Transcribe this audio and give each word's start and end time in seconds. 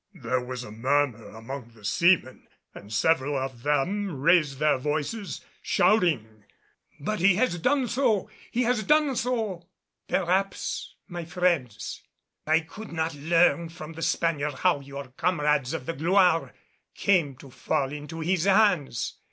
There 0.15 0.41
was 0.43 0.63
a 0.63 0.71
murmur 0.71 1.27
among 1.29 1.73
the 1.75 1.85
seamen 1.85 2.47
and 2.73 2.91
several 2.91 3.37
of 3.37 3.61
them 3.61 4.19
raised 4.19 4.57
their 4.57 4.79
voices, 4.79 5.41
shouting, 5.61 6.43
"But 6.99 7.19
he 7.19 7.35
has 7.35 7.59
done 7.59 7.87
so! 7.87 8.27
He 8.49 8.63
has 8.63 8.81
done 8.81 9.15
so!" 9.15 9.67
"Perhaps, 10.07 10.95
my 11.07 11.23
friends. 11.25 12.01
I 12.47 12.61
could 12.61 12.91
not 12.91 13.13
learn 13.13 13.69
from 13.69 13.93
the 13.93 14.01
Spaniard 14.01 14.55
how 14.55 14.79
your 14.79 15.09
comrades 15.17 15.71
of 15.71 15.85
the 15.85 15.93
Gloire 15.93 16.55
came 16.95 17.35
to 17.35 17.51
fall 17.51 17.91
into 17.91 18.21
his 18.21 18.45
hands. 18.45 19.19